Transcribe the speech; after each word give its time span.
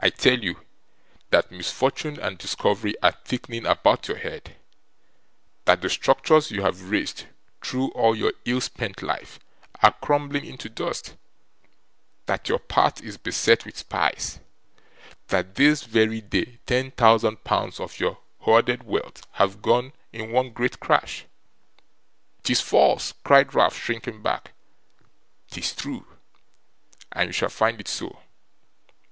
I 0.00 0.10
tell 0.10 0.40
you, 0.42 0.62
that 1.30 1.52
misfortune 1.52 2.18
and 2.18 2.36
discovery 2.36 3.00
are 3.00 3.12
thickening 3.24 3.64
about 3.64 4.08
your 4.08 4.16
head; 4.16 4.56
that 5.66 5.80
the 5.82 5.88
structures 5.88 6.50
you 6.50 6.62
have 6.62 6.90
raised, 6.90 7.26
through 7.62 7.92
all 7.92 8.16
your 8.16 8.32
ill 8.44 8.60
spent 8.60 9.02
life, 9.02 9.38
are 9.84 9.94
crumbling 10.02 10.44
into 10.44 10.68
dust; 10.68 11.14
that 12.26 12.48
your 12.48 12.58
path 12.58 13.00
is 13.04 13.18
beset 13.18 13.64
with 13.64 13.78
spies; 13.78 14.40
that 15.28 15.54
this 15.54 15.84
very 15.84 16.20
day, 16.20 16.58
ten 16.66 16.90
thousand 16.90 17.44
pounds 17.44 17.78
of 17.78 18.00
your 18.00 18.18
hoarded 18.40 18.82
wealth 18.82 19.24
have 19.34 19.62
gone 19.62 19.92
in 20.12 20.32
one 20.32 20.50
great 20.50 20.80
crash!' 20.80 21.24
''Tis 22.42 22.60
false!' 22.60 23.12
cried 23.22 23.54
Ralph, 23.54 23.78
shrinking 23.78 24.22
back. 24.24 24.54
''Tis 25.52 25.72
true, 25.76 26.04
and 27.12 27.28
you 27.28 27.32
shall 27.32 27.48
find 27.48 27.78
it 27.80 27.86
so. 27.86 28.18